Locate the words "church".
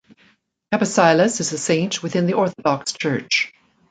2.93-3.53